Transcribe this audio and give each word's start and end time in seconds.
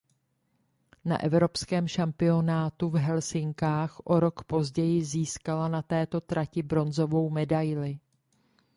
Na 1.05 1.21
evropském 1.23 1.87
šampionátu 1.87 2.89
v 2.89 2.95
Helsinkách 2.95 3.99
o 4.03 4.19
rok 4.19 4.43
později 4.43 5.03
získala 5.03 5.67
na 5.67 5.81
této 5.81 6.21
trati 6.21 6.63
bronzovou 6.63 7.29
medaili. 7.29 7.99